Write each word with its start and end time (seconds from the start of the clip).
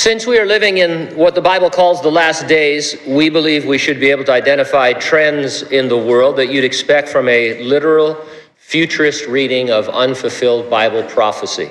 Since 0.00 0.26
we 0.26 0.38
are 0.38 0.46
living 0.46 0.78
in 0.78 1.14
what 1.14 1.34
the 1.34 1.42
Bible 1.42 1.68
calls 1.68 2.00
the 2.00 2.10
last 2.10 2.48
days, 2.48 2.96
we 3.06 3.28
believe 3.28 3.66
we 3.66 3.76
should 3.76 4.00
be 4.00 4.10
able 4.10 4.24
to 4.24 4.32
identify 4.32 4.94
trends 4.94 5.60
in 5.60 5.88
the 5.88 5.98
world 5.98 6.36
that 6.36 6.50
you'd 6.50 6.64
expect 6.64 7.06
from 7.10 7.28
a 7.28 7.62
literal, 7.62 8.16
futurist 8.56 9.26
reading 9.26 9.68
of 9.68 9.90
unfulfilled 9.90 10.70
Bible 10.70 11.02
prophecy. 11.02 11.70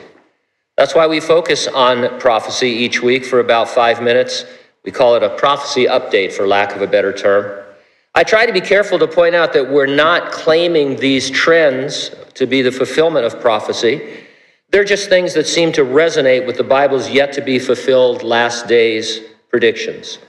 That's 0.77 0.93
why 0.93 1.07
we 1.07 1.19
focus 1.19 1.65
on 1.65 2.19
prophecy 2.19 2.67
each 2.67 3.01
week 3.01 3.25
for 3.25 3.39
about 3.39 3.67
five 3.67 3.99
minutes. 3.99 4.45
We 4.85 4.91
call 4.91 5.15
it 5.15 5.23
a 5.23 5.29
prophecy 5.29 5.85
update, 5.85 6.31
for 6.31 6.45
lack 6.45 6.75
of 6.75 6.83
a 6.83 6.87
better 6.87 7.11
term. 7.11 7.65
I 8.13 8.23
try 8.23 8.45
to 8.45 8.53
be 8.53 8.61
careful 8.61 8.99
to 8.99 9.07
point 9.07 9.33
out 9.33 9.53
that 9.53 9.71
we're 9.71 9.87
not 9.87 10.31
claiming 10.31 10.97
these 10.97 11.31
trends 11.31 12.11
to 12.35 12.45
be 12.45 12.61
the 12.61 12.71
fulfillment 12.71 13.25
of 13.25 13.41
prophecy. 13.41 14.27
They're 14.71 14.83
just 14.83 15.09
things 15.09 15.33
that 15.33 15.47
seem 15.47 15.71
to 15.73 15.81
resonate 15.81 16.45
with 16.45 16.57
the 16.57 16.63
Bible's 16.63 17.09
yet 17.09 17.33
to 17.33 17.41
be 17.41 17.57
fulfilled 17.59 18.23
last 18.23 18.67
days 18.67 19.21
predictions. 19.49 20.19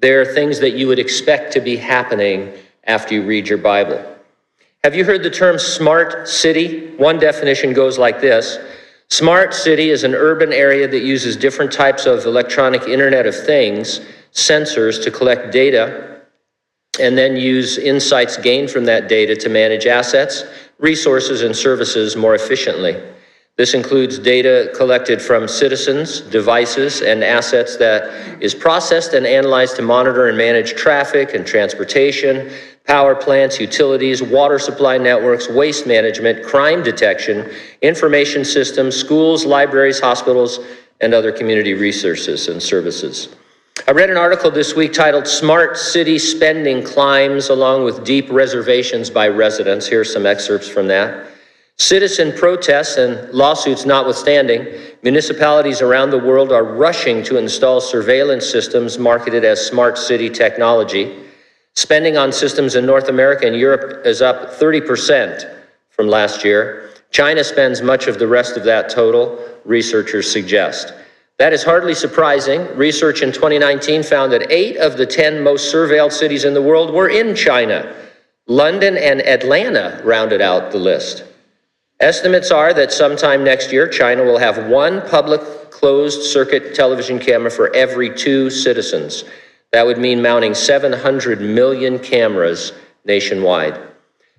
They're 0.00 0.24
things 0.24 0.60
that 0.60 0.74
you 0.74 0.86
would 0.86 1.00
expect 1.00 1.52
to 1.54 1.60
be 1.60 1.76
happening 1.76 2.52
after 2.84 3.14
you 3.14 3.24
read 3.24 3.48
your 3.48 3.58
Bible. 3.58 4.16
Have 4.84 4.94
you 4.94 5.04
heard 5.04 5.24
the 5.24 5.30
term 5.30 5.58
smart 5.58 6.28
city? 6.28 6.94
One 6.96 7.18
definition 7.18 7.72
goes 7.72 7.98
like 7.98 8.20
this 8.20 8.58
Smart 9.10 9.54
city 9.54 9.88
is 9.88 10.04
an 10.04 10.14
urban 10.14 10.52
area 10.52 10.86
that 10.86 11.02
uses 11.02 11.36
different 11.36 11.72
types 11.72 12.04
of 12.06 12.26
electronic 12.26 12.82
Internet 12.82 13.26
of 13.26 13.34
Things, 13.34 14.00
sensors, 14.32 15.02
to 15.02 15.10
collect 15.10 15.50
data 15.50 16.20
and 17.00 17.16
then 17.16 17.36
use 17.36 17.78
insights 17.78 18.36
gained 18.36 18.70
from 18.70 18.84
that 18.84 19.08
data 19.08 19.34
to 19.36 19.48
manage 19.48 19.86
assets, 19.86 20.44
resources, 20.78 21.42
and 21.42 21.54
services 21.54 22.16
more 22.16 22.34
efficiently. 22.34 23.00
This 23.58 23.74
includes 23.74 24.20
data 24.20 24.72
collected 24.76 25.20
from 25.20 25.48
citizens, 25.48 26.20
devices, 26.20 27.02
and 27.02 27.24
assets 27.24 27.76
that 27.78 28.40
is 28.40 28.54
processed 28.54 29.14
and 29.14 29.26
analyzed 29.26 29.74
to 29.76 29.82
monitor 29.82 30.28
and 30.28 30.38
manage 30.38 30.74
traffic 30.74 31.34
and 31.34 31.44
transportation, 31.44 32.52
power 32.84 33.16
plants, 33.16 33.58
utilities, 33.58 34.22
water 34.22 34.60
supply 34.60 34.96
networks, 34.96 35.48
waste 35.48 35.88
management, 35.88 36.46
crime 36.46 36.84
detection, 36.84 37.50
information 37.82 38.44
systems, 38.44 38.94
schools, 38.94 39.44
libraries, 39.44 39.98
hospitals, 39.98 40.60
and 41.00 41.12
other 41.12 41.32
community 41.32 41.74
resources 41.74 42.46
and 42.46 42.62
services. 42.62 43.34
I 43.88 43.90
read 43.90 44.08
an 44.08 44.16
article 44.16 44.52
this 44.52 44.76
week 44.76 44.92
titled 44.92 45.26
Smart 45.26 45.76
City 45.76 46.20
Spending 46.20 46.84
Climbs 46.84 47.48
Along 47.48 47.82
with 47.82 48.04
Deep 48.04 48.30
Reservations 48.30 49.10
by 49.10 49.26
Residents. 49.26 49.88
Here 49.88 50.02
are 50.02 50.04
some 50.04 50.26
excerpts 50.26 50.68
from 50.68 50.86
that. 50.86 51.26
Citizen 51.78 52.32
protests 52.32 52.96
and 52.96 53.32
lawsuits 53.32 53.86
notwithstanding, 53.86 54.66
municipalities 55.04 55.80
around 55.80 56.10
the 56.10 56.18
world 56.18 56.50
are 56.50 56.64
rushing 56.64 57.22
to 57.22 57.38
install 57.38 57.80
surveillance 57.80 58.44
systems 58.44 58.98
marketed 58.98 59.44
as 59.44 59.64
smart 59.64 59.96
city 59.96 60.28
technology. 60.28 61.16
Spending 61.74 62.16
on 62.16 62.32
systems 62.32 62.74
in 62.74 62.84
North 62.84 63.08
America 63.08 63.46
and 63.46 63.54
Europe 63.54 64.04
is 64.04 64.20
up 64.20 64.58
30% 64.58 65.48
from 65.90 66.08
last 66.08 66.44
year. 66.44 66.90
China 67.12 67.44
spends 67.44 67.80
much 67.80 68.08
of 68.08 68.18
the 68.18 68.26
rest 68.26 68.56
of 68.56 68.64
that 68.64 68.90
total, 68.90 69.38
researchers 69.64 70.30
suggest. 70.30 70.92
That 71.38 71.52
is 71.52 71.62
hardly 71.62 71.94
surprising. 71.94 72.66
Research 72.76 73.22
in 73.22 73.30
2019 73.30 74.02
found 74.02 74.32
that 74.32 74.50
eight 74.50 74.76
of 74.78 74.96
the 74.96 75.06
10 75.06 75.44
most 75.44 75.72
surveilled 75.72 76.10
cities 76.10 76.44
in 76.44 76.54
the 76.54 76.62
world 76.62 76.92
were 76.92 77.08
in 77.08 77.36
China. 77.36 77.94
London 78.48 78.96
and 78.96 79.20
Atlanta 79.20 80.02
rounded 80.04 80.40
out 80.40 80.72
the 80.72 80.78
list. 80.78 81.22
Estimates 82.00 82.52
are 82.52 82.72
that 82.74 82.92
sometime 82.92 83.42
next 83.42 83.72
year, 83.72 83.88
China 83.88 84.22
will 84.22 84.38
have 84.38 84.68
one 84.68 85.02
public 85.08 85.40
closed 85.70 86.22
circuit 86.22 86.72
television 86.72 87.18
camera 87.18 87.50
for 87.50 87.74
every 87.74 88.14
two 88.14 88.50
citizens. 88.50 89.24
That 89.72 89.84
would 89.84 89.98
mean 89.98 90.22
mounting 90.22 90.54
700 90.54 91.40
million 91.40 91.98
cameras 91.98 92.72
nationwide. 93.04 93.80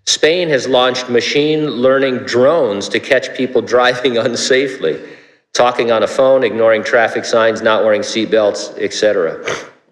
Spain 0.05 0.47
has 0.47 0.69
launched 0.69 1.09
machine 1.09 1.65
learning 1.65 2.19
drones 2.19 2.87
to 2.89 2.99
catch 2.99 3.35
people 3.35 3.61
driving 3.75 4.13
unsafely, 4.13 5.05
talking 5.53 5.91
on 5.91 6.03
a 6.03 6.07
phone, 6.07 6.45
ignoring 6.45 6.81
traffic 6.81 7.25
signs, 7.25 7.61
not 7.61 7.83
wearing 7.83 8.01
seatbelts, 8.01 8.77
etc. 8.79 9.45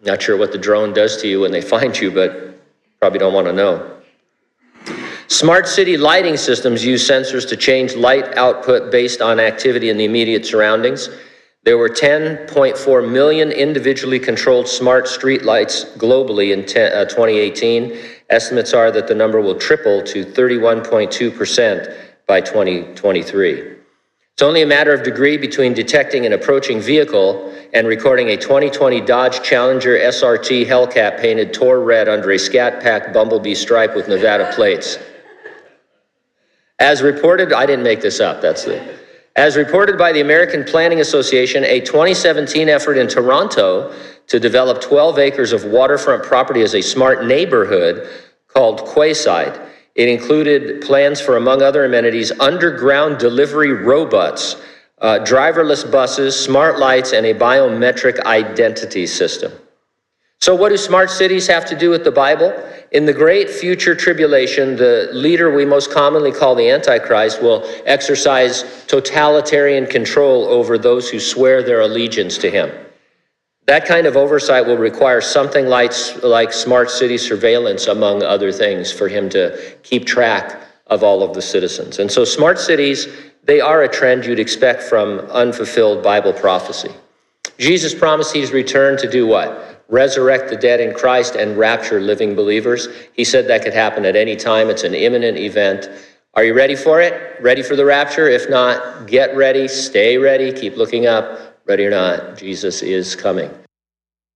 Not 0.03 0.21
sure 0.21 0.37
what 0.37 0.53
the 0.53 0.57
drone 0.57 0.93
does 0.93 1.21
to 1.21 1.27
you 1.27 1.41
when 1.41 1.51
they 1.51 1.61
find 1.75 1.99
you, 1.99 2.11
but 2.11 2.57
probably 3.01 3.19
don't 3.19 3.33
want 3.33 3.47
to 3.47 3.53
know. 3.53 3.96
Smart 5.29 5.67
city 5.67 5.97
lighting 5.97 6.37
systems 6.37 6.85
use 6.85 7.05
sensors 7.05 7.47
to 7.49 7.57
change 7.57 7.95
light 7.95 8.37
output 8.37 8.89
based 8.91 9.21
on 9.21 9.41
activity 9.41 9.89
in 9.89 9.97
the 9.97 10.05
immediate 10.05 10.45
surroundings. 10.45 11.09
There 11.63 11.77
were 11.77 11.89
10.4 11.89 13.11
million 13.11 13.51
individually 13.51 14.19
controlled 14.19 14.69
smart 14.69 15.05
street 15.05 15.43
lights 15.43 15.83
globally 15.97 16.53
in 16.53 16.65
10, 16.65 16.93
uh, 16.93 17.03
2018. 17.03 17.97
Estimates 18.29 18.73
are 18.73 18.89
that 18.89 19.07
the 19.07 19.15
number 19.15 19.41
will 19.41 19.55
triple 19.55 20.01
to 20.03 20.23
31.2% 20.23 21.93
by 22.25 22.39
2023. 22.39 23.73
It's 24.31 24.41
only 24.41 24.61
a 24.61 24.65
matter 24.67 24.93
of 24.93 25.03
degree 25.03 25.35
between 25.35 25.73
detecting 25.73 26.25
an 26.25 26.31
approaching 26.31 26.79
vehicle 26.79 27.53
and 27.73 27.85
recording 27.85 28.29
a 28.29 28.37
2020 28.37 29.01
Dodge 29.01 29.43
Challenger 29.43 29.97
SRT 29.97 30.65
Hellcat 30.65 31.19
painted 31.19 31.53
Tor 31.53 31.81
red 31.81 32.07
under 32.07 32.31
a 32.31 32.39
Scat 32.39 32.81
Pack 32.81 33.11
Bumblebee 33.11 33.55
stripe 33.55 33.93
with 33.93 34.07
Nevada 34.07 34.49
plates. 34.55 34.97
As 36.79 37.01
reported, 37.01 37.53
I 37.53 37.65
didn't 37.65 37.83
make 37.83 38.01
this 38.01 38.19
up, 38.19 38.41
that's 38.41 38.65
the. 38.65 38.97
As 39.35 39.55
reported 39.55 39.97
by 39.97 40.11
the 40.11 40.21
American 40.21 40.63
Planning 40.63 40.99
Association, 40.99 41.63
a 41.63 41.79
2017 41.79 42.69
effort 42.69 42.97
in 42.97 43.07
Toronto 43.07 43.93
to 44.27 44.39
develop 44.39 44.81
12 44.81 45.17
acres 45.19 45.53
of 45.53 45.65
waterfront 45.65 46.23
property 46.23 46.61
as 46.61 46.75
a 46.75 46.81
smart 46.81 47.25
neighborhood 47.25 48.07
called 48.47 48.81
Quayside. 48.81 49.59
It 49.95 50.07
included 50.07 50.81
plans 50.81 51.19
for, 51.19 51.37
among 51.37 51.63
other 51.63 51.85
amenities, 51.85 52.31
underground 52.39 53.17
delivery 53.17 53.73
robots, 53.73 54.55
uh, 54.99 55.19
driverless 55.19 55.89
buses, 55.91 56.39
smart 56.39 56.77
lights, 56.77 57.13
and 57.13 57.25
a 57.25 57.33
biometric 57.33 58.19
identity 58.25 59.07
system. 59.07 59.51
So, 60.47 60.55
what 60.55 60.69
do 60.69 60.77
smart 60.77 61.09
cities 61.09 61.45
have 61.47 61.65
to 61.65 61.75
do 61.75 61.89
with 61.89 62.05
the 62.05 62.11
Bible? 62.11 62.53
In 62.91 63.05
the 63.05 63.11
great 63.11 63.49
future 63.49 63.93
tribulation, 63.93 64.77
the 64.77 65.09
leader 65.11 65.53
we 65.53 65.65
most 65.65 65.91
commonly 65.91 66.31
call 66.31 66.55
the 66.55 66.69
Antichrist 66.69 67.41
will 67.41 67.69
exercise 67.85 68.63
totalitarian 68.87 69.85
control 69.85 70.45
over 70.45 70.77
those 70.77 71.09
who 71.09 71.19
swear 71.19 71.63
their 71.63 71.81
allegiance 71.81 72.37
to 72.37 72.49
him. 72.49 72.71
That 73.65 73.85
kind 73.85 74.07
of 74.07 74.15
oversight 74.15 74.65
will 74.65 74.77
require 74.77 75.19
something 75.19 75.65
like, 75.65 75.91
like 76.23 76.53
smart 76.53 76.91
city 76.91 77.17
surveillance, 77.17 77.87
among 77.87 78.23
other 78.23 78.53
things, 78.53 78.89
for 78.89 79.09
him 79.09 79.27
to 79.31 79.75
keep 79.83 80.05
track 80.05 80.61
of 80.85 81.03
all 81.03 81.23
of 81.23 81.33
the 81.33 81.41
citizens. 81.41 81.99
And 81.99 82.09
so, 82.09 82.23
smart 82.23 82.57
cities, 82.57 83.09
they 83.43 83.59
are 83.59 83.83
a 83.83 83.89
trend 83.89 84.25
you'd 84.25 84.39
expect 84.39 84.83
from 84.83 85.19
unfulfilled 85.29 86.01
Bible 86.01 86.31
prophecy. 86.31 86.91
Jesus 87.57 87.93
promised 87.93 88.33
he's 88.33 88.53
returned 88.53 88.99
to 88.99 89.11
do 89.11 89.27
what? 89.27 89.76
Resurrect 89.89 90.49
the 90.49 90.55
dead 90.55 90.79
in 90.79 90.93
Christ, 90.93 91.35
and 91.35 91.57
rapture 91.57 91.99
living 92.01 92.35
believers. 92.35 92.87
He 93.13 93.23
said 93.23 93.47
that 93.47 93.63
could 93.63 93.73
happen 93.73 94.05
at 94.05 94.15
any 94.15 94.35
time. 94.35 94.69
It's 94.69 94.83
an 94.83 94.93
imminent 94.93 95.37
event. 95.37 95.89
Are 96.33 96.43
you 96.43 96.53
ready 96.53 96.75
for 96.75 97.01
it? 97.01 97.41
Ready 97.41 97.63
for 97.63 97.75
the 97.75 97.85
rapture? 97.85 98.27
If 98.27 98.49
not, 98.49 99.07
get 99.07 99.35
ready, 99.35 99.67
stay 99.67 100.17
ready, 100.17 100.51
keep 100.53 100.77
looking 100.77 101.07
up. 101.07 101.57
Ready 101.65 101.85
or 101.85 101.89
not, 101.89 102.37
Jesus 102.37 102.81
is 102.81 103.15
coming. 103.15 103.49